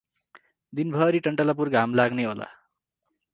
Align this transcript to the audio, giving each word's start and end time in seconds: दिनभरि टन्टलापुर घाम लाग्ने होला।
दिनभरि 0.73 1.19
टन्टलापुर 1.27 1.69
घाम 1.81 1.93
लाग्ने 2.01 2.27
होला। 2.31 2.49